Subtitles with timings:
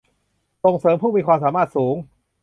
[0.63, 1.95] ส่งเสริมผู้มีความสามารถสูง